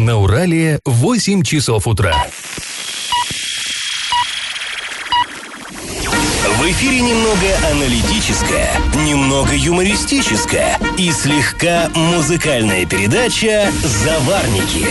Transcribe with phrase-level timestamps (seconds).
[0.00, 2.26] На Урале 8 часов утра.
[6.58, 14.86] В эфире немного аналитическая, немного юмористическая и слегка музыкальная передача «Заварники»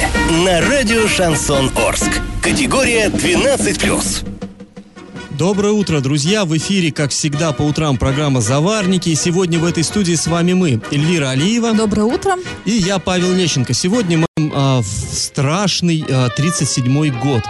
[0.45, 2.21] на радио «Шансон Орск».
[2.43, 4.27] Категория 12+.
[5.31, 6.45] Доброе утро, друзья!
[6.45, 9.09] В эфире, как всегда, по утрам программа «Заварники».
[9.09, 11.73] И сегодня в этой студии с вами мы, Эльвира Алиева.
[11.73, 12.35] Доброе утро.
[12.65, 13.73] И я, Павел Лещенко.
[13.73, 17.43] Сегодня мы в страшный а, 37-й год.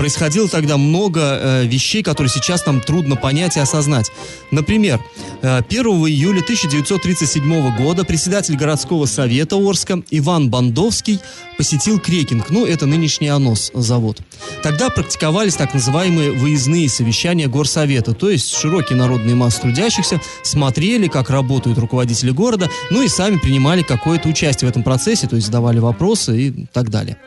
[0.00, 4.10] Происходило тогда много э, вещей, которые сейчас нам трудно понять и осознать.
[4.50, 4.98] Например,
[5.42, 11.20] э, 1 июля 1937 года председатель городского совета Орска Иван Бандовский
[11.58, 14.22] посетил Крекинг, ну, это нынешний АНОС завод.
[14.62, 21.28] Тогда практиковались так называемые выездные совещания горсовета, то есть широкие народные массы трудящихся смотрели, как
[21.28, 25.78] работают руководители города, ну и сами принимали какое-то участие в этом процессе, то есть задавали
[25.78, 27.18] вопросы и так далее.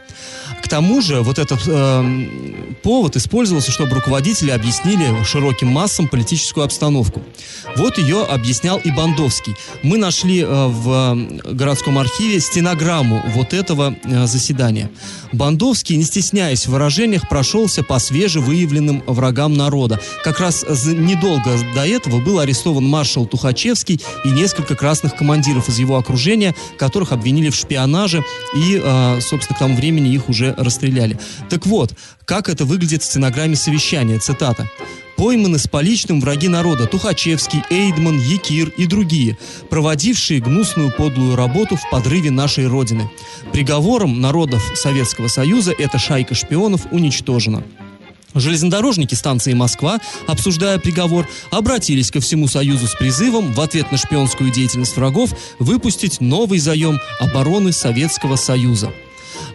[0.63, 2.27] К тому же вот этот э,
[2.84, 7.21] повод использовался, чтобы руководители объяснили широким массам политическую обстановку.
[7.76, 9.55] Вот ее объяснял и Бандовский.
[9.84, 11.18] Мы нашли э, в
[11.51, 14.90] городском архиве стенограмму вот этого э, заседания.
[15.34, 19.99] Бандовский, не стесняясь в выражениях, прошелся по свежевыявленным врагам народа.
[20.23, 25.98] Как раз недолго до этого был арестован маршал Тухачевский и несколько красных командиров из его
[25.98, 28.23] окружения, которых обвинили в шпионаже
[28.55, 31.20] и, э, собственно, к тому времени их уже расстреляли.
[31.49, 31.93] Так вот,
[32.26, 34.70] как это выглядит в стенограмме совещания, цитата.
[35.15, 39.37] Пойманы с поличным враги народа Тухачевский, Эйдман, Якир и другие,
[39.70, 43.10] проводившие гнусную подлую работу в подрыве нашей Родины.
[43.51, 47.63] Приговором народов Советского Союза эта шайка шпионов уничтожена.
[48.35, 54.51] Железнодорожники станции Москва, обсуждая приговор, обратились ко всему Союзу с призывом в ответ на шпионскую
[54.51, 58.91] деятельность врагов выпустить новый заем обороны Советского Союза.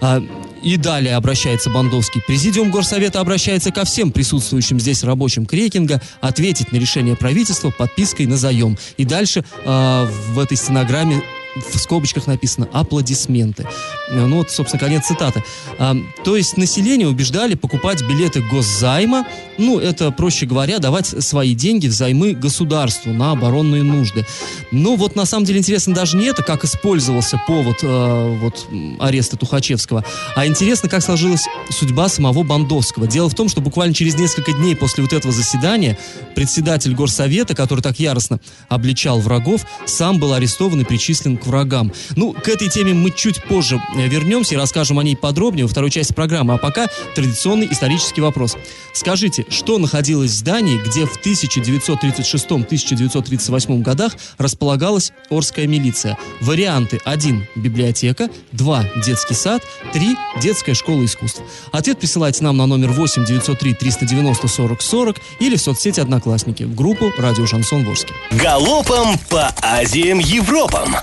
[0.00, 0.22] А,
[0.68, 2.20] и далее обращается Бандовский.
[2.20, 8.36] Президиум Горсовета обращается ко всем присутствующим здесь рабочим Крекинга ответить на решение правительства подпиской на
[8.36, 8.76] заем.
[8.98, 11.22] И дальше э, в этой стенограмме
[11.58, 13.66] в скобочках написано «аплодисменты».
[14.10, 15.42] Ну вот, собственно, конец цитаты.
[15.78, 19.26] А, то есть население убеждали покупать билеты госзайма,
[19.58, 24.24] ну, это, проще говоря, давать свои деньги взаймы государству на оборонные нужды.
[24.70, 28.66] Но вот на самом деле интересно даже не это, как использовался повод э, вот,
[29.00, 30.04] ареста Тухачевского,
[30.36, 33.06] а интересно, как сложилась судьба самого Бандовского.
[33.06, 35.98] Дело в том, что буквально через несколько дней после вот этого заседания
[36.34, 41.92] председатель горсовета, который так яростно обличал врагов, сам был арестован и причислен к врагам.
[42.14, 45.90] Ну, к этой теме мы чуть позже вернемся и расскажем о ней подробнее во второй
[45.90, 46.54] части программы.
[46.54, 48.56] А пока традиционный исторический вопрос.
[48.92, 56.16] Скажите, что находилось в здании, где в 1936-1938 годах располагалась Орская милиция?
[56.40, 57.46] Варианты 1.
[57.56, 58.84] Библиотека, 2.
[59.04, 60.16] Детский сад, 3.
[60.40, 61.42] Детская школа искусств.
[61.72, 66.74] Ответ присылайте нам на номер 8 903 390 40 40 или в соцсети Одноклассники в
[66.74, 68.14] группу Радио Шансон Ворске.
[68.30, 70.96] Галопом по Азиям Европам!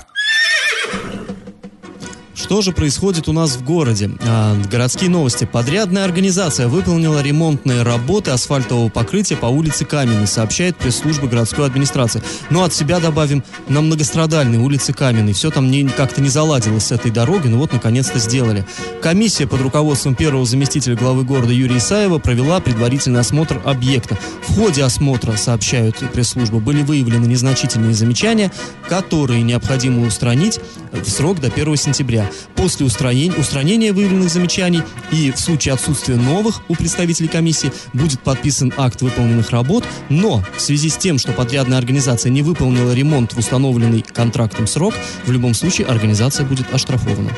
[2.36, 4.10] Что же происходит у нас в городе?
[4.20, 5.48] А, городские новости.
[5.50, 12.22] Подрядная организация выполнила ремонтные работы асфальтового покрытия по улице Каменной, сообщает пресс-служба городской администрации.
[12.50, 15.32] Ну, от себя добавим на многострадальной улице Каменной.
[15.32, 18.66] Все там не, как-то не заладилось с этой дорогой, но вот наконец-то сделали.
[19.00, 24.18] Комиссия под руководством первого заместителя главы города Юрия Исаева провела предварительный осмотр объекта.
[24.46, 28.52] В ходе осмотра, сообщают пресс-служба, были выявлены незначительные замечания,
[28.90, 30.60] которые необходимо устранить
[30.92, 32.26] в срок до 1 сентября.
[32.54, 34.82] После устранения, устранения выявленных замечаний
[35.12, 40.60] и в случае отсутствия новых у представителей комиссии будет подписан акт выполненных работ, но в
[40.60, 45.54] связи с тем, что подрядная организация не выполнила ремонт в установленный контрактом срок, в любом
[45.54, 47.30] случае организация будет оштрафована.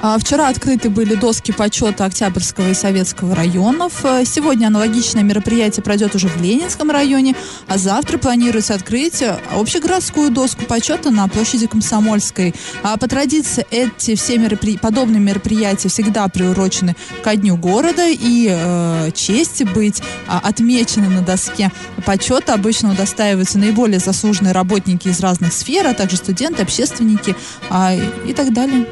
[0.00, 4.04] А, Вчера открыты были доски почета Октябрьского и Советского районов.
[4.04, 7.34] Э, Сегодня аналогичное мероприятие пройдет уже в Ленинском районе,
[7.66, 12.54] а завтра планируется открыть э, общегородскую доску почета на площади Комсомольской.
[12.84, 16.94] А по традиции эти все меропри- подобные мероприятия всегда приурочены
[17.24, 21.72] ко дню города и э, чести быть а, отмечены на доске
[22.06, 27.34] почета обычно удостаиваются наиболее заслуженные работники из разных сфер, а также студенты, общественники
[27.68, 28.86] а, и так далее.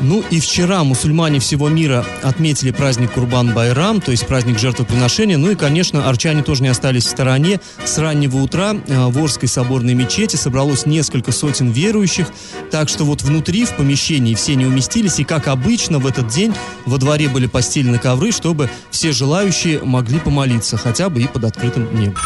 [0.00, 5.36] Ну и вчера мусульмане всего мира отметили праздник Курбан-Байрам, то есть праздник жертвоприношения.
[5.38, 7.60] Ну и, конечно, арчане тоже не остались в стороне.
[7.84, 12.28] С раннего утра э, в Орской соборной мечети собралось несколько сотен верующих.
[12.70, 15.18] Так что вот внутри, в помещении, все не уместились.
[15.18, 16.54] И, как обычно, в этот день
[16.86, 21.88] во дворе были постелены ковры, чтобы все желающие могли помолиться, хотя бы и под открытым
[21.98, 22.16] небом.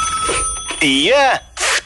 [0.80, 1.40] Я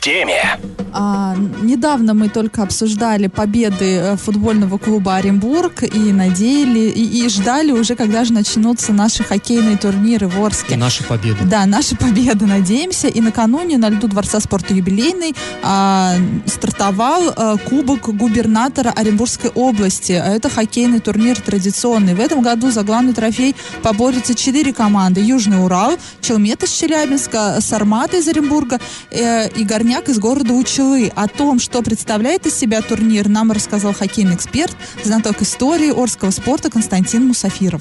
[0.06, 0.56] теме.
[0.98, 7.72] А, недавно мы только обсуждали победы э, футбольного клуба Оренбург и надеяли, и, и ждали
[7.72, 10.74] уже, когда же начнутся наши хоккейные турниры в Орске.
[10.74, 11.36] И наши победы.
[11.44, 13.08] Да, наши победы, надеемся.
[13.08, 16.14] И накануне на льду Дворца спорта юбилейный а,
[16.46, 20.12] стартовал а, Кубок губернатора Оренбургской области.
[20.12, 22.14] А Это хоккейный турнир традиционный.
[22.14, 25.20] В этом году за главный трофей поборются четыре команды.
[25.20, 28.80] Южный Урал, Челмет из Челябинска, Сармата из Оренбурга
[29.10, 29.64] э, и
[29.96, 31.08] Горняк из города Учелы.
[31.16, 36.70] О том, что представляет из себя турнир, нам рассказал хоккейный эксперт, знаток истории Орского спорта
[36.70, 37.80] Константин Мусафиров.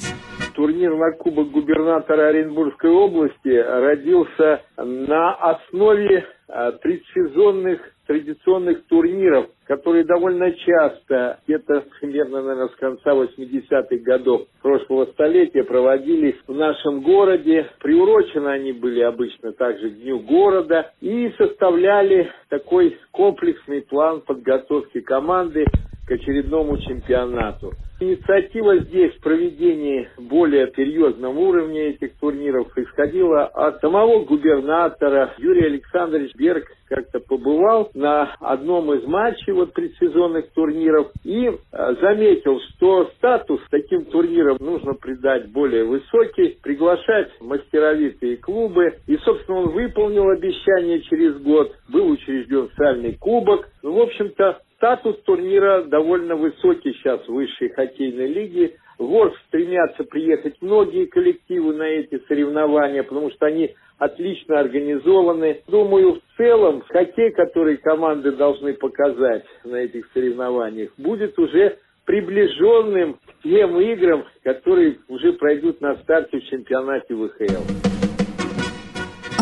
[0.54, 10.52] Турнир на Кубок губернатора Оренбургской области родился на основе а, предсезонных традиционных турниров, которые довольно
[10.52, 17.66] часто, где-то примерно, наверное, с конца 80-х годов прошлого столетия проводились в нашем городе.
[17.80, 25.64] Приурочены они были обычно также Дню города и составляли такой комплексный план подготовки команды
[26.06, 27.72] к очередному чемпионату.
[27.98, 36.34] Инициатива здесь в проведении более серьезного уровня этих турниров исходила от самого губернатора Юрия Александрович
[36.34, 43.60] Берг как-то побывал на одном из матчей вот предсезонных турниров и э, заметил, что статус
[43.70, 48.98] таким турнирам нужно придать более высокий, приглашать мастеровитые клубы.
[49.06, 51.74] И, собственно, он выполнил обещание через год.
[51.88, 53.68] Был учрежден сальный кубок.
[53.82, 58.76] Ну, в общем-то, Статус турнира довольно высокий сейчас в высшей хоккейной лиге.
[58.98, 65.62] В Орск стремятся приехать многие коллективы на эти соревнования, потому что они отлично организованы.
[65.66, 73.42] Думаю, в целом хоккей, который команды должны показать на этих соревнованиях, будет уже приближенным к
[73.42, 77.95] тем играм, которые уже пройдут на старте в чемпионате ВХЛ.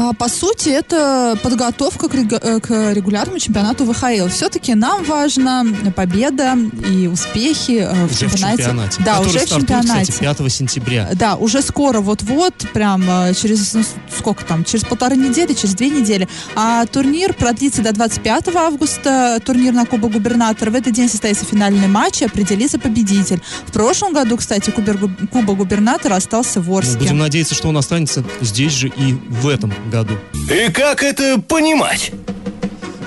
[0.04, 4.28] А, по сути, это подготовка к, э, регулярному чемпионату ВХЛ.
[4.28, 5.64] Все-таки нам важна
[5.96, 6.56] победа
[6.90, 8.62] и успехи э, в уже чемпионате.
[8.62, 9.02] В чемпионате.
[9.04, 10.12] Да, уже в чемпионате.
[10.12, 11.10] Кстати, 5 сентября.
[11.14, 13.82] Да, уже скоро, вот-вот, прям э, через, ну,
[14.16, 16.28] сколько там, через полторы недели, через две недели.
[16.54, 20.70] А турнир продлится до 25 августа, турнир на Кубок Губернатора.
[20.70, 23.40] В этот день состоится финальный матч и определится победитель.
[23.66, 24.98] В прошлом году, кстати, Кубер,
[25.32, 26.94] Кубок Губернатора остался в Орске.
[26.94, 30.18] Мы будем надеяться, что он останется здесь же и в этом году.
[30.50, 32.10] И как это понимать?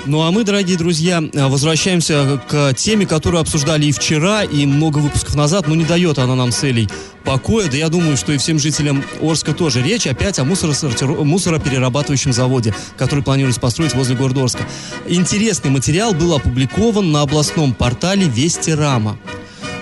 [0.06, 5.34] Ну а мы, дорогие друзья, возвращаемся к теме, которую обсуждали и вчера, и много выпусков
[5.34, 6.88] назад, но не дает она нам целей
[7.24, 7.68] покоя.
[7.70, 9.82] Да я думаю, что и всем жителям Орска тоже.
[9.82, 14.66] Речь опять о мусороперерабатывающем заводе, который планируется построить возле города Орска.
[15.06, 19.18] Интересный материал был опубликован на областном портале Вести Рама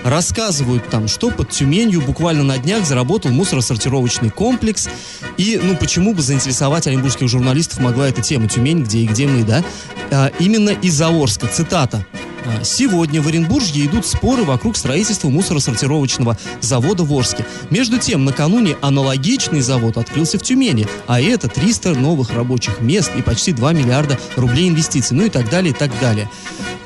[0.09, 4.89] рассказывают там, что под Тюменью буквально на днях заработал мусоросортировочный комплекс.
[5.37, 9.43] И, ну, почему бы заинтересовать оренбургских журналистов могла эта тема Тюмень, где и где мы,
[9.43, 9.63] да?
[10.11, 11.47] А, именно из-за Орска.
[11.47, 12.05] Цитата.
[12.45, 17.45] А, Сегодня в Оренбурге идут споры вокруг строительства мусоросортировочного завода в Орске.
[17.69, 23.21] Между тем, накануне аналогичный завод открылся в Тюмени, а это 300 новых рабочих мест и
[23.21, 26.29] почти 2 миллиарда рублей инвестиций, ну и так далее, и так далее.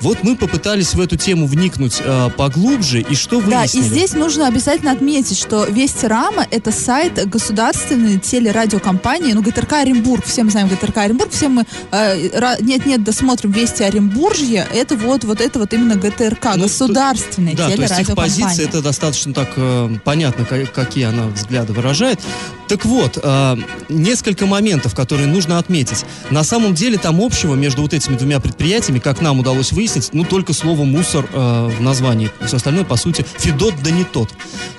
[0.01, 3.83] Вот мы попытались в эту тему вникнуть э, поглубже, и что выяснили?
[3.83, 9.74] Да, и здесь нужно обязательно отметить, что Вести Рама— это сайт государственной телерадиокомпании, ну, ГТРК
[9.74, 12.30] Оренбург, все мы знаем ГТРК Оренбург, все мы э,
[12.62, 18.15] нет-нет, досмотрим Вести Оренбуржье, это вот, вот это вот именно ГТРК, ну, государственная да, телерадиокомпания.
[18.15, 22.19] то есть их позиция, это достаточно так э, понятно, как, какие она взгляды выражает.
[22.67, 23.58] Так вот, э,
[23.89, 26.05] несколько моментов, которые нужно отметить.
[26.29, 30.13] На самом деле там общего между вот этими двумя предприятиями, как нам удалось выяснить, выяснить,
[30.13, 32.29] ну, только слово «мусор» э, в названии.
[32.45, 34.29] Все остальное, по сути, Федот да не тот.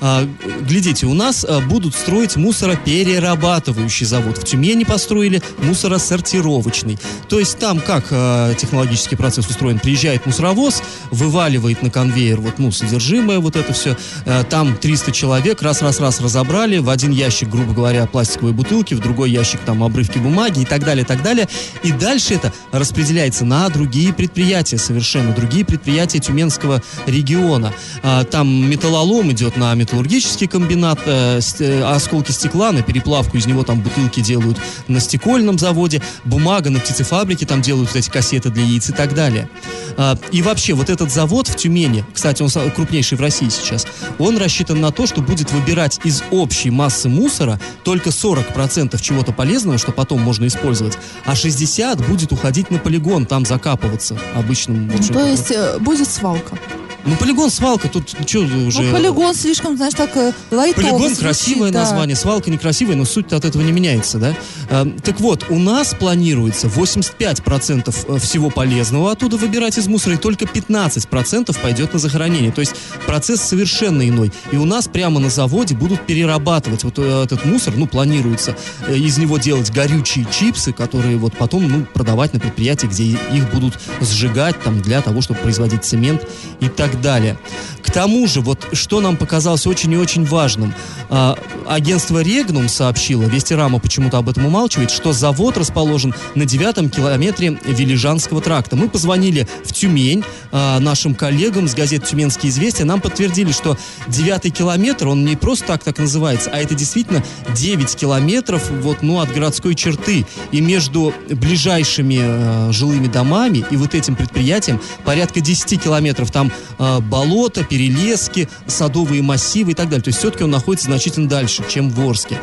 [0.00, 0.26] Э,
[0.61, 4.38] глядите, у нас э, будут строить мусороперерабатывающий завод.
[4.38, 6.99] В Тюмени построили мусоросортировочный.
[7.28, 9.78] То есть там как э, технологический процесс устроен?
[9.78, 13.97] Приезжает мусоровоз, вываливает на конвейер вот, ну, содержимое, вот это все.
[14.25, 19.31] Э, там 300 человек, раз-раз-раз разобрали, в один ящик, грубо говоря, пластиковые бутылки, в другой
[19.31, 21.49] ящик там обрывки бумаги и так далее, и так далее.
[21.83, 27.73] И дальше это распределяется на другие предприятия совершенно другие предприятия Тюменского региона.
[28.02, 33.64] А, там металлолом идет на металлургический комбинат, э, э, осколки стекла на переплавку, из него
[33.64, 38.62] там бутылки делают на стекольном заводе, бумага на птицефабрике, там делают вот эти кассеты для
[38.62, 39.49] яиц и так далее.
[39.97, 43.87] А, и вообще, вот этот завод в Тюмени, кстати, он крупнейший в России сейчас,
[44.18, 49.78] он рассчитан на то, что будет выбирать из общей массы мусора только 40% чего-то полезного,
[49.78, 54.82] что потом можно использовать, а 60% будет уходить на полигон, там закапываться обычным
[55.12, 56.57] то есть э, будет свалка.
[57.04, 58.82] Ну, полигон, свалка, тут что уже...
[58.82, 61.80] Ну, полигон слишком, знаешь, так э, лайтово Полигон звучит, красивое да.
[61.80, 64.37] название, свалка некрасивая, но суть от этого не меняется, да?
[64.71, 70.18] Э, так вот, у нас планируется 85% э, всего полезного оттуда выбирать из мусора, и
[70.18, 72.52] только 15% пойдет на захоронение.
[72.52, 72.75] То есть
[73.06, 74.32] процесс совершенно иной.
[74.52, 78.56] И у нас прямо на заводе будут перерабатывать вот э, этот мусор, ну, планируется
[78.88, 83.78] из него делать горючие чипсы, которые вот потом, ну, продавать на предприятии, где их будут
[84.00, 86.26] сжигать там для того, чтобы производить цемент
[86.61, 87.37] и так далее.
[87.82, 90.75] К тому же, вот что нам показалось очень и очень важным,
[91.11, 97.58] а, агентство Регнум сообщило, Вестирама почему-то об этом умалчивает, что завод расположен на девятом километре
[97.64, 98.76] Велижанского тракта.
[98.76, 104.50] Мы позвонили в Тюмень а, нашим коллегам с газет «Тюменские известия», нам подтвердили, что девятый
[104.50, 107.22] километр, он не просто так так называется, а это действительно
[107.54, 110.26] 9 километров вот, ну, от городской черты.
[110.50, 116.30] И между ближайшими э, жилыми домами и вот этим предприятием порядка 10 километров.
[116.30, 116.52] Там
[116.83, 120.03] э, болото, перелески, садовые массивы и так далее.
[120.03, 122.39] То есть все-таки он находится значительно дальше, чем в Орске.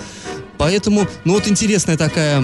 [0.59, 2.43] Поэтому, ну вот интересная такая...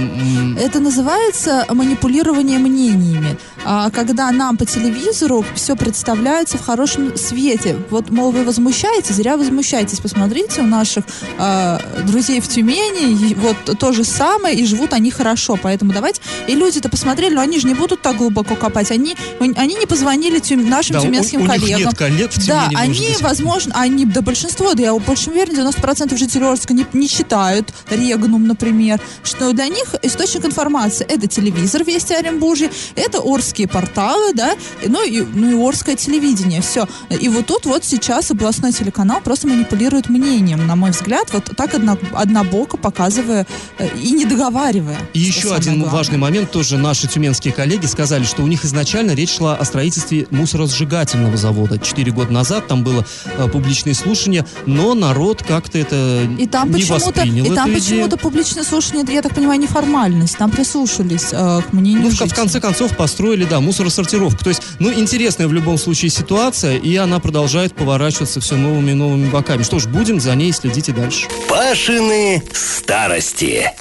[0.58, 3.38] Это называется манипулирование мнениями.
[3.66, 7.76] А, когда нам по телевизору все представляется в хорошем свете.
[7.90, 10.00] Вот, мол, вы возмущаетесь, зря возмущаетесь.
[10.00, 11.04] Посмотрите, у наших
[11.38, 15.60] а, друзей в Тюмени вот то же самое, и живут они хорошо.
[15.62, 16.22] Поэтому давайте...
[16.48, 18.92] И люди-то посмотрели, но они же не будут так глубоко копать.
[18.92, 21.82] Они, они не позвонили тюм- нашим да, у- тюменским у, них коллегам.
[21.82, 23.22] нет коллег в Да, Тюмени, может они, быть.
[23.22, 27.74] возможно, они, да большинство, да я больше уверена, 90% жителей Орска не, не читают
[28.06, 34.56] Регнум, например, что для них источник информации это телевизор Вести Оренбуржье, это Орские порталы, да,
[34.86, 36.88] ну и, ну и Орское телевидение, все.
[37.10, 41.74] И вот тут вот сейчас областной телеканал просто манипулирует мнением, на мой взгляд, вот так
[41.74, 43.46] одно, однобоко показывая
[43.78, 44.98] э, и не договаривая.
[45.14, 45.98] И еще один главное.
[45.98, 50.28] важный момент, тоже наши тюменские коллеги сказали, что у них изначально речь шла о строительстве
[50.32, 51.80] мусоросжигательного завода.
[51.80, 53.06] Четыре года назад там было
[53.38, 57.46] э, публичное слушание, но народ как-то это И там не воспринял.
[57.46, 57.95] и там идею.
[57.96, 60.38] Почему-то публичное слушание, я так понимаю, не формальность.
[60.38, 62.36] Там прислушались э, к мнению Ну, в, в жителей.
[62.36, 64.44] конце концов, построили, да, мусоросортировку.
[64.44, 68.94] То есть, ну, интересная в любом случае ситуация, и она продолжает поворачиваться все новыми и
[68.94, 69.64] новыми боками.
[69.64, 71.28] Что ж, будем за ней следить и дальше.
[71.50, 73.72] Пашины старости.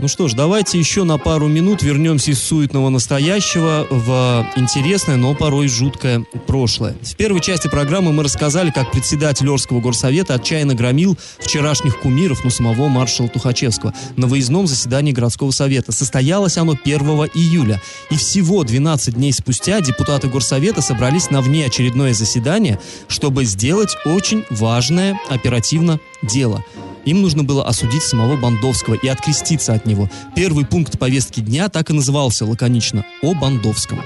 [0.00, 5.34] Ну что ж, давайте еще на пару минут вернемся из суетного настоящего в интересное, но
[5.34, 6.96] порой жуткое прошлое.
[7.02, 12.48] В первой части программы мы рассказали, как председатель Орского горсовета отчаянно громил вчерашних кумиров, ну,
[12.50, 15.92] самого маршала Тухачевского, на выездном заседании городского совета.
[15.92, 16.98] Состоялось оно 1
[17.34, 17.82] июля.
[18.08, 25.20] И всего 12 дней спустя депутаты горсовета собрались на внеочередное заседание, чтобы сделать очень важное
[25.28, 26.64] оперативно дело–
[27.04, 30.10] им нужно было осудить самого Бандовского и откреститься от него.
[30.34, 34.02] Первый пункт повестки дня так и назывался лаконично «О Бандовском».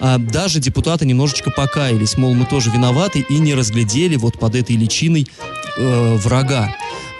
[0.00, 4.76] А даже депутаты немножечко покаялись, мол, мы тоже виноваты и не разглядели вот под этой
[4.76, 5.26] личиной
[5.76, 6.74] э, врага.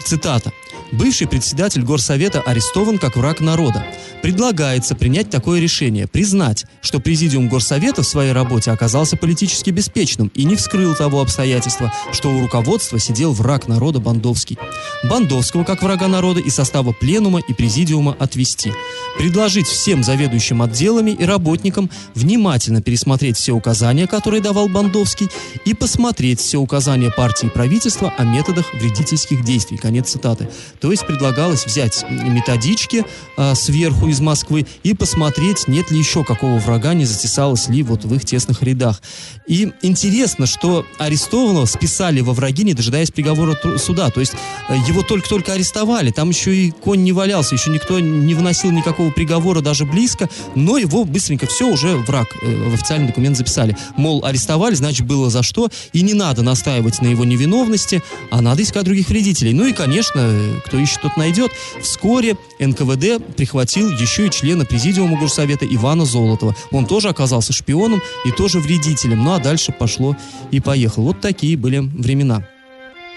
[0.04, 0.52] Цитата.
[0.92, 3.84] Бывший председатель горсовета арестован как враг народа.
[4.22, 10.44] Предлагается принять такое решение, признать, что президиум горсовета в своей работе оказался политически беспечным и
[10.44, 14.58] не вскрыл того обстоятельства, что у руководства сидел враг народа Бандовский.
[15.04, 18.72] Бандовского как врага народа из состава пленума и президиума отвести.
[19.18, 25.28] Предложить всем заведующим отделами и работникам внимательно пересмотреть все указания, которые давал Бандовский,
[25.64, 29.78] и посмотреть все указания партии и правительства о методах вредительских действий.
[29.78, 30.48] Конец цитаты.
[30.80, 33.04] То есть предлагалось взять методички
[33.36, 38.04] а, сверху из Москвы и посмотреть, нет ли еще какого врага, не затесалось ли вот
[38.04, 39.00] в их тесных рядах.
[39.46, 44.10] И интересно, что арестованного списали во враги, не дожидаясь приговора суда.
[44.10, 44.34] То есть
[44.68, 49.10] э, его только-только арестовали, там еще и конь не валялся, еще никто не выносил никакого
[49.10, 53.76] приговора даже близко, но его быстренько все уже враг э, в официальный документ записали.
[53.96, 58.62] Мол, арестовали, значит, было за что, и не надо настаивать на его невиновности, а надо
[58.62, 59.52] искать других вредителей.
[59.52, 61.52] Ну и, конечно, э, кто ищет, тот найдет.
[61.82, 66.54] Вскоре НКВД прихватил еще и члена президиума горсовета Ивана Золотова.
[66.70, 69.24] Он тоже оказался шпионом и тоже вредителем.
[69.24, 70.16] Ну а дальше пошло
[70.50, 71.04] и поехало.
[71.04, 72.44] Вот такие были времена.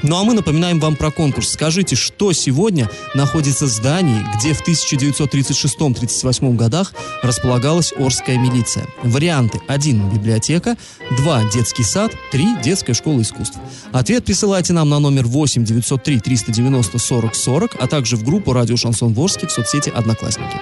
[0.03, 1.49] Ну а мы напоминаем вам про конкурс.
[1.49, 8.87] Скажите, что сегодня находится в здании, где в 1936-38 годах располагалась Орская милиция?
[9.03, 9.59] Варианты.
[9.67, 10.09] 1.
[10.09, 10.75] Библиотека.
[11.17, 11.43] 2.
[11.51, 12.11] Детский сад.
[12.31, 12.61] 3.
[12.63, 13.57] Детская школа искусств.
[13.91, 18.77] Ответ присылайте нам на номер 8 903 390 40 40, а также в группу «Радио
[18.77, 20.57] Шансон Ворске» в соцсети «Одноклассники».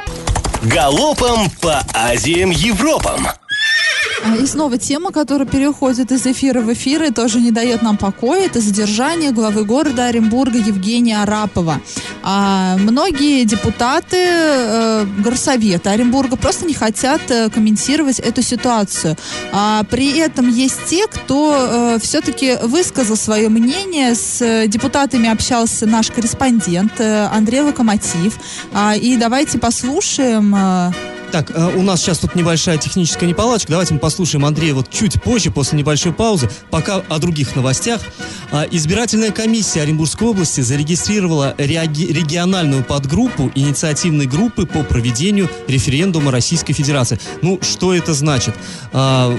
[0.64, 3.28] Галопом по Азиям Европам.
[4.26, 7.98] А, И снова тема, которая переходит из эфира в эфир и тоже не дает нам
[7.98, 11.82] покоя, это задержание главы города Оренбурга Евгения Арапова.
[12.24, 19.16] А многие депутаты э, горсовета Оренбурга просто не хотят э, комментировать эту ситуацию.
[19.52, 24.16] А при этом есть те, кто э, все-таки высказал свое мнение.
[24.16, 28.38] С э, депутатами общался наш корреспондент э, Андрей Локомотив.
[28.74, 30.56] А, и давайте послушаем...
[31.30, 33.72] Э, Так, э, у нас сейчас тут небольшая техническая неполадочка.
[33.72, 36.50] Давайте мы послушаем Андрея вот чуть позже, после небольшой паузы.
[36.70, 38.02] Пока о других новостях.
[38.52, 46.74] А, Избирательная комиссия Оренбургской области зарегистрировала реаги- региональную подгруппу инициативной группы по проведению референдума Российской
[46.74, 47.20] Федерации.
[47.42, 48.56] Ну, что это значит?
[48.92, 49.36] А,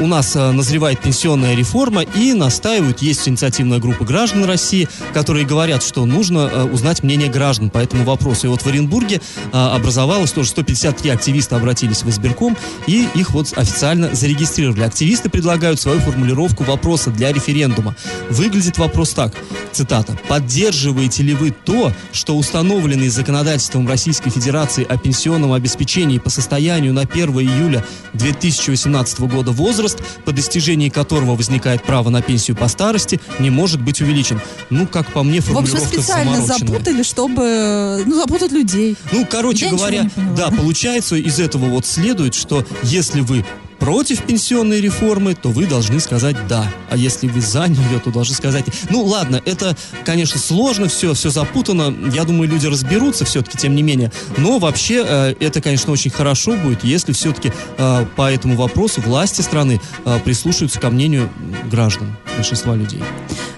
[0.00, 5.82] У нас а, назревает пенсионная реформа и настаивают, есть инициативная группа граждан России, которые говорят,
[5.82, 8.46] что нужно а, узнать мнение граждан по этому вопросу.
[8.46, 9.20] И вот в Оренбурге
[9.52, 14.84] образовалось тоже 153 активиста обратились в избирком и их вот официально зарегистрировали.
[14.84, 17.96] Активисты предлагают свою формулировку вопроса для референдума.
[18.30, 19.34] Выглядит вопрос так,
[19.72, 26.92] цитата, «Поддерживаете ли вы то, что установленный законодательством Российской Федерации о пенсионном обеспечении по состоянию
[26.92, 33.20] на 1 июля 2018 года возраст, по достижении которого возникает право на пенсию по старости,
[33.40, 38.04] не может быть увеличен?» Ну, как по мне, в общем, формулировка специально запутали, чтобы...
[38.06, 38.96] Ну, запутать людей.
[39.12, 43.44] Ну, короче Я говоря, да, получается, из этого вот следует, что если вы
[43.78, 46.66] против пенсионной реформы, то вы должны сказать «да».
[46.90, 48.64] А если вы за нее, то должны сказать.
[48.90, 51.94] Ну, ладно, это, конечно, сложно все, все запутано.
[52.12, 54.12] Я думаю, люди разберутся все-таки, тем не менее.
[54.36, 59.40] Но вообще, э, это, конечно, очень хорошо будет, если все-таки э, по этому вопросу власти
[59.40, 61.30] страны э, прислушаются ко мнению
[61.70, 63.02] граждан, большинства людей.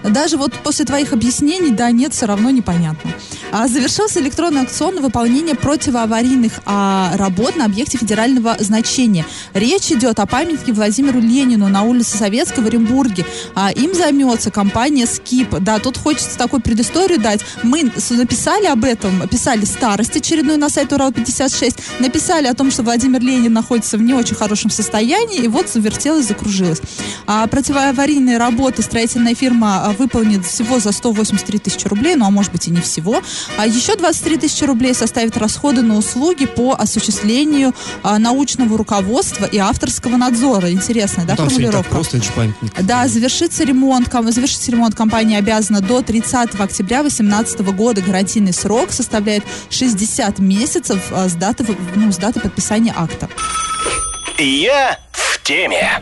[0.02, 3.12] Даже вот после твоих объяснений, да, нет, все равно непонятно.
[3.52, 9.26] А, завершился электронный аукцион на выполнение противоаварийных а, работ на объекте федерального значения.
[9.54, 13.26] Речь идет о памятнике Владимиру Ленину на улице Советской в Оренбурге.
[13.54, 15.58] А, им займется компания «Скип».
[15.60, 17.40] Да, тут хочется такую предысторию дать.
[17.62, 23.20] Мы написали об этом, писали старость очередную на сайт Урал-56, написали о том, что Владимир
[23.20, 26.80] Ленин находится в не очень хорошем состоянии, и вот завертелось, закружилось.
[27.26, 32.52] А противоаварийные работы строительная фирма а, выполнит всего за 183 тысячи рублей, ну а может
[32.52, 33.20] быть и не всего.
[33.58, 39.58] А еще 23 тысячи рублей составят расходы на услуги по осуществлению а, научного руководства и
[39.96, 40.70] авторского надзора.
[40.70, 41.90] Интересная, да, Ну, там формулировка?
[41.90, 42.72] просто, это же памятник.
[42.82, 48.00] Да, завершится ремонт, ком- завершить ремонт компания обязана до 30 октября 2018 года.
[48.02, 53.28] Гарантийный срок составляет 60 месяцев а, с даты, ну, с даты подписания акта.
[54.38, 56.00] Я в теме.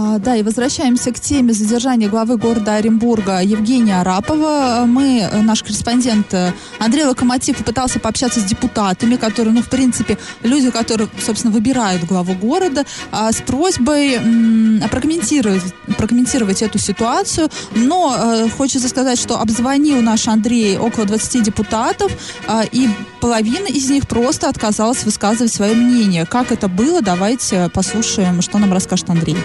[0.00, 4.84] А, да, и возвращаемся к теме задержания главы города Оренбурга Евгения Арапова.
[4.86, 10.16] Мы, э, наш корреспондент э, Андрей Локомотив попытался пообщаться с депутатами, которые, ну, в принципе,
[10.44, 15.62] люди, которые, собственно, выбирают главу города, а, с просьбой м, прокомментировать,
[15.96, 17.48] прокомментировать эту ситуацию.
[17.74, 22.12] Но э, хочется сказать, что обзвонил наш Андрей около 20 депутатов,
[22.46, 22.88] а, и
[23.20, 26.24] половина из них просто отказалась высказывать свое мнение.
[26.24, 29.36] Как это было, давайте послушаем, что нам расскажет Андрей.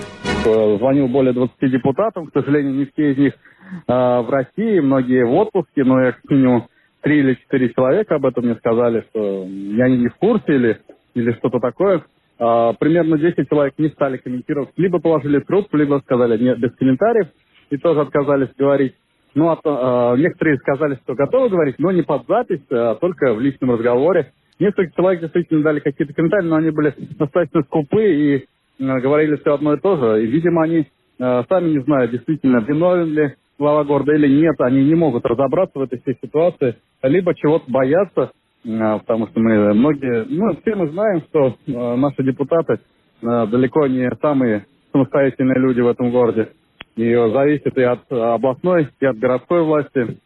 [0.46, 5.26] Э, Звонил более 20 депутатам, к сожалению, не все из них э, в России, многие
[5.26, 6.68] в отпуске, но я как минимум
[7.02, 10.80] три или четыре человека об этом мне сказали, что я не в курсе или,
[11.14, 12.04] или что-то такое.
[12.40, 17.28] А, примерно 10 человек не стали комментировать, либо положили трубку, либо сказали нет, без комментариев,
[17.70, 18.96] и тоже отказались говорить.
[19.36, 23.40] Ну, а э, некоторые сказали, что готовы говорить, но не под запись, а только в
[23.40, 24.34] личном разговоре.
[24.60, 28.46] Несколько человек действительно дали какие-то комментарии, но они были достаточно скупы и
[28.80, 30.24] говорили все одно и то же.
[30.24, 30.88] И, видимо, они
[31.20, 34.56] э, сами не знают, действительно, виновен ли глава города или нет.
[34.60, 38.32] Они не могут разобраться в этой всей ситуации, либо чего-то боятся,
[38.66, 42.80] э, потому что мы многие, ну, все мы знаем, что э, наши депутаты
[43.22, 46.50] э, далеко не самые самостоятельные люди в этом городе.
[46.96, 50.18] И зависит и от э, областной, и от городской власти.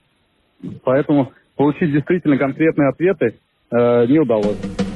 [0.83, 3.35] Поэтому получить действительно конкретные ответы
[3.71, 4.86] э, не удалось.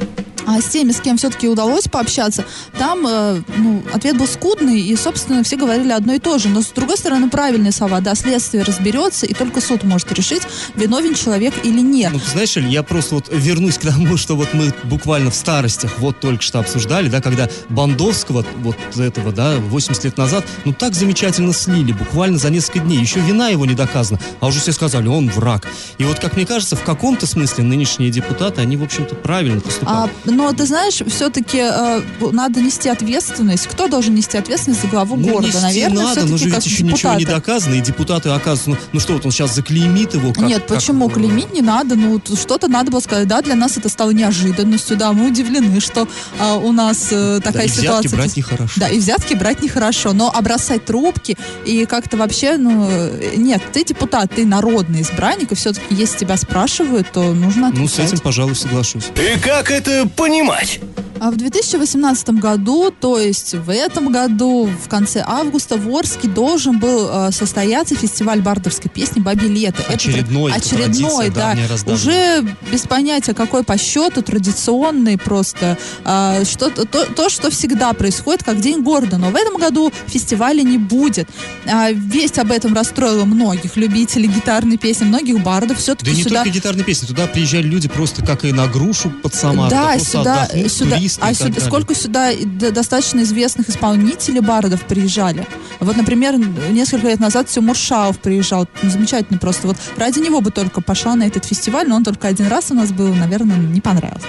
[0.46, 2.46] А с теми, с кем все-таки удалось пообщаться,
[2.78, 6.50] там э, ну, ответ был скудный, и, собственно, все говорили одно и то же.
[6.50, 8.02] Но, с другой стороны, правильные слова.
[8.02, 10.44] Да, следствие разберется, и только суд может решить,
[10.76, 12.12] виновен человек или нет.
[12.14, 15.36] Ну, ты знаешь, Эль, я просто вот вернусь к тому, что вот мы буквально в
[15.36, 20.74] старостях вот только что обсуждали, да, когда Бандовского, вот этого, да, 80 лет назад, ну
[20.74, 23.00] так замечательно слили, буквально за несколько дней.
[23.00, 25.68] Еще вина его не доказана, а уже все сказали, он враг.
[25.98, 29.62] И вот, как мне кажется, в каком-то смысле нынешние депутаты, они, в общем-то, правильно А,
[29.62, 30.12] поступают.
[30.36, 33.68] Но ты знаешь, все-таки э, надо нести ответственность.
[33.68, 35.48] Кто должен нести ответственность за главу Ну, города?
[35.48, 37.42] нести Наверное, надо, но же как ведь еще ничего не депутаты.
[37.42, 40.34] доказано, и депутаты оказываются, ну, ну что вот он сейчас заклеймит его?
[40.34, 41.10] Как, Нет, как, почему?
[41.10, 41.96] э, Клеймить не надо.
[41.96, 43.28] Ну, что-то надо было сказать.
[43.28, 44.98] Да, для нас это стало неожиданностью.
[44.98, 46.08] Да, мы удивлены, что
[46.40, 48.12] а, у нас э, Да, такая и взятки ситуация.
[48.12, 48.74] брать нехорошо.
[48.78, 50.14] Да, и взятки брать нехорошо.
[50.14, 55.56] Но обросать трубки и как-то вообще, ну, э, нет, ты депутат, ты народный избранник, и
[55.56, 58.14] все-таки, если тебя спрашивают, то нужно Ну, с отвечать.
[58.14, 59.06] этим, пожалуй, соглашусь.
[59.16, 60.80] И как это понимать?
[61.22, 66.80] А в 2018 году, то есть в этом году, в конце августа, в Орске должен
[66.80, 69.84] был э, состояться фестиваль бардовской песни «Бабье лето».
[69.88, 71.56] Очередной, это очередной, да.
[71.86, 75.78] Уже без понятия, какой по счету, традиционный просто.
[76.04, 79.20] А, что, то, то, что всегда происходит, как День города.
[79.20, 81.30] Но в этом году фестиваля не будет.
[81.68, 85.78] А, весть об этом расстроила многих любителей гитарной песни, многих бардов.
[85.78, 86.36] Все-таки Да и не сюда...
[86.38, 90.50] только гитарные песни, туда приезжали люди просто как и на грушу под Самару, Да, сюда,
[90.68, 92.30] сюда, туристы и а сюда, сколько сюда
[92.72, 95.46] достаточно известных исполнителей бардов приезжали.
[95.80, 96.38] Вот, например,
[96.72, 99.68] несколько лет назад Тимур Шаов приезжал, Ну, замечательный просто.
[99.68, 102.74] Вот ради него бы только пошла на этот фестиваль, но он только один раз у
[102.74, 104.28] нас был, наверное, не понравился.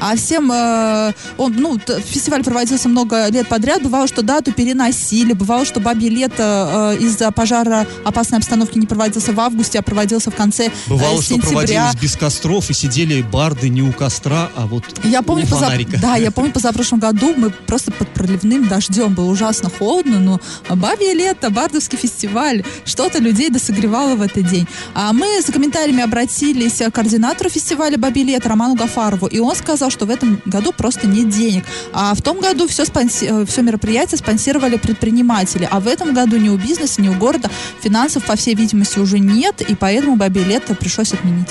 [0.00, 5.64] А всем, э, он, ну, фестиваль проводился много лет подряд, бывало, что дату переносили, бывало,
[5.64, 10.34] что бабье лето э, из-за пожара опасной обстановки не проводился в августе, а проводился в
[10.34, 11.50] конце э, Бывало, что сентября.
[11.50, 15.66] проводилось без костров, и сидели барды не у костра, а вот Я помню, у поза-
[15.66, 15.98] фонарика.
[16.00, 20.40] да, я помню, позапрошлом году мы просто под проливным дождем, было ужасно холодно, но
[20.74, 24.66] бабье лето, бардовский фестиваль, что-то людей досогревало в этот день.
[24.94, 29.90] А мы за комментариями обратились к координатору фестиваля «Бабье лето» Роману Гафарову, и он сказал,
[29.90, 31.64] что в этом году просто нет денег.
[31.92, 36.36] А в том году все, спонси- э, все мероприятие спонсировали предприниматели, а в этом году
[36.36, 37.50] ни у бизнеса, ни у города
[37.82, 41.50] финансов, по всей видимости, уже нет, и поэтому «Бабье лето» пришлось отменить.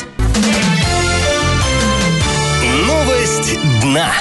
[2.85, 4.11] Новость дна.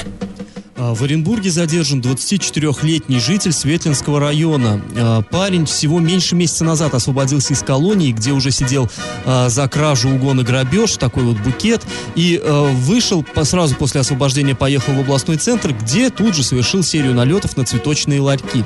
[0.91, 4.81] А, В Оренбурге задержан 24-летний житель Светлинского района.
[4.95, 8.89] А, Парень всего меньше месяца назад освободился из колонии, где уже сидел
[9.25, 11.81] а, за кражу, угон и грабеж, такой вот букет,
[12.15, 17.55] и вышел, сразу после освобождения поехал в областной центр, где тут же совершил серию налетов
[17.57, 18.65] на цветочные ларьки.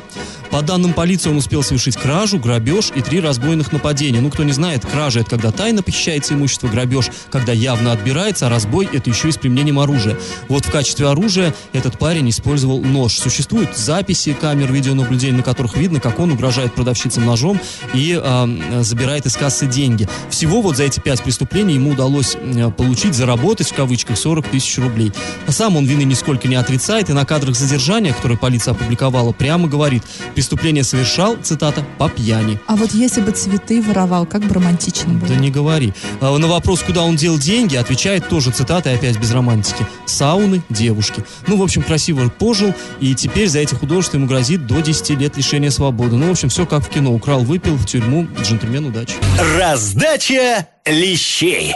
[0.55, 4.21] По данным полиции, он успел совершить кражу, грабеж и три разбойных нападения.
[4.21, 8.49] Ну, кто не знает, кража– это когда тайно похищается имущество, грабеж– когда явно отбирается, а
[8.49, 10.17] разбой– это еще и с применением оружия.
[10.47, 13.13] Вот в качестве оружия этот парень использовал нож.
[13.13, 17.60] Существуют записи камер видеонаблюдения, на которых видно, как он угрожает продавщицам ножом
[17.93, 20.08] и э, забирает из кассы деньги.
[20.30, 24.78] Всего вот за эти пять преступлений ему удалось э, получить, заработать, в кавычках, 40 тысяч
[24.78, 25.12] рублей.
[25.47, 29.67] А Сам он вины нисколько не отрицает, и на кадрах задержания, которые полиция опубликовала, прямо
[29.67, 32.60] говорит, преступление совершал, цитата, по пьяни.
[32.67, 35.28] А вот если бы цветы воровал, как бы романтично было.
[35.28, 35.93] Да не говори.
[36.21, 39.86] А На вопрос, куда он дел деньги, отвечает тоже цитата, и опять без романтики.
[40.06, 41.23] Сауны, девушки.
[41.47, 45.38] Ну, в общем, красиво пожил, и теперь за эти художества ему грозит до 10 лет
[45.38, 46.15] лишения свободы.
[46.15, 47.13] Ну, в общем, все как в кино.
[47.13, 49.13] Украл, выпил, в тюрьму, джентльмен, удачи.
[49.58, 51.74] Раздача лещей.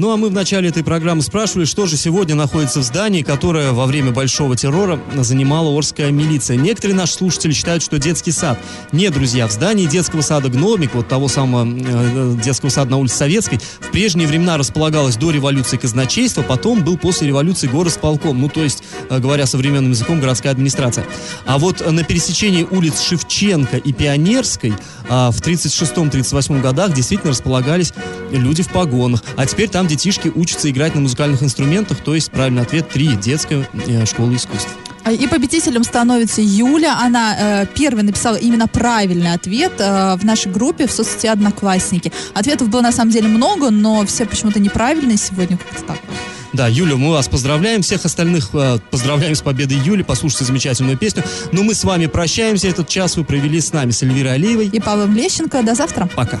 [0.00, 3.72] Ну а мы в начале этой программы спрашивали, что же сегодня находится в здании, которое
[3.72, 6.56] во время большого террора занимала Орская милиция.
[6.56, 8.58] Некоторые наши слушатели считают, что детский сад.
[8.92, 13.16] Нет, друзья, в здании детского сада «Гномик», вот того самого э, детского сада на улице
[13.16, 18.62] Советской, в прежние времена располагалось до революции казначейство, потом был после революции горосполком, ну то
[18.62, 21.04] есть, э, говоря современным языком, городская администрация.
[21.44, 24.72] А вот э, на пересечении улиц Шевченко и Пионерской
[25.10, 27.92] а, в 36-38 годах действительно располагались
[28.30, 29.22] люди в погонах.
[29.36, 33.16] А теперь там детишки учатся играть на музыкальных инструментах, то есть правильный ответ 3.
[33.16, 34.68] Детская э, школа искусств.
[35.04, 36.98] А, И победителем становится Юля.
[37.00, 42.12] Она э, первой написала именно правильный ответ э, в нашей группе в соцсети «Одноклассники».
[42.34, 45.58] Ответов было на самом деле много, но все почему-то неправильные сегодня.
[45.58, 45.98] Как-то так.
[46.52, 47.82] Да, Юля, мы вас поздравляем.
[47.82, 50.02] Всех остальных э, поздравляем с победой Юли.
[50.02, 51.24] Послушайте замечательную песню.
[51.52, 52.68] Но мы с вами прощаемся.
[52.68, 54.66] Этот час вы провели с нами, с Эльвирой Алиевой.
[54.66, 55.62] И Павлом Лещенко.
[55.62, 56.08] До завтра.
[56.14, 56.40] Пока.